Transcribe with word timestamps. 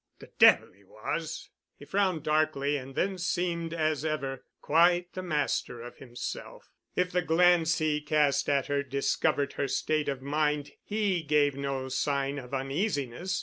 "The 0.17 0.31
devil 0.39 0.73
he 0.75 0.83
was!" 0.83 1.51
He 1.77 1.85
frowned 1.85 2.23
darkly 2.23 2.75
and 2.75 2.95
then 2.95 3.19
seemed 3.19 3.71
as 3.71 4.03
ever, 4.03 4.43
quite 4.59 5.13
the 5.13 5.21
master 5.21 5.79
of 5.83 5.97
himself. 5.97 6.71
If 6.95 7.11
the 7.11 7.21
glance 7.21 7.77
he 7.77 8.01
cast 8.01 8.49
at 8.49 8.65
her 8.65 8.81
discovered 8.81 9.53
her 9.53 9.67
state 9.67 10.09
of 10.09 10.19
mind, 10.23 10.71
he 10.83 11.21
gave 11.21 11.55
no 11.55 11.87
sign 11.87 12.39
of 12.39 12.51
uneasiness. 12.51 13.39